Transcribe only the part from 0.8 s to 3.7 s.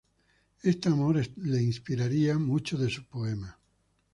amor le inspiraría muchos de sus poemas.